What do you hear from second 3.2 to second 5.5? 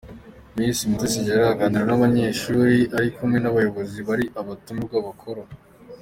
n'aba bayobozi bari abatumirwa bakuru.